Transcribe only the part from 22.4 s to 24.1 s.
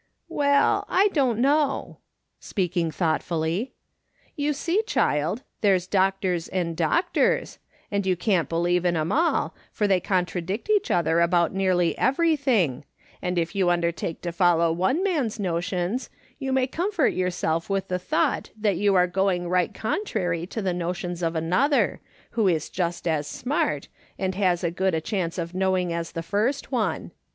is just as smart,